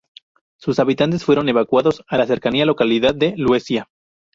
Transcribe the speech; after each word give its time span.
Sus 0.57 0.79
habitantes 0.79 1.23
fueron 1.23 1.47
evacuados 1.47 2.03
a 2.07 2.17
la 2.17 2.25
cercana 2.25 2.65
localidad 2.65 3.13
de 3.13 3.35
Luesia. 3.37 3.87